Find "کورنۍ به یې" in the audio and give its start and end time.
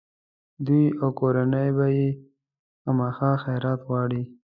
1.19-2.09